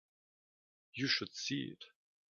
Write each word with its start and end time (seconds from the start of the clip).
You 0.95 1.05
should 1.05 1.35
see 1.35 1.65
it. 1.73 1.85